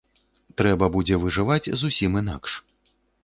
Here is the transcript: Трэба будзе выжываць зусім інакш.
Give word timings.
Трэба 0.61 0.85
будзе 0.95 1.19
выжываць 1.25 1.71
зусім 1.83 2.11
інакш. 2.25 2.51